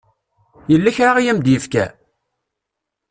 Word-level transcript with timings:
Yella 0.71 0.91
kra 0.95 1.11
i 1.19 1.29
am-d-yefka? 1.31 1.85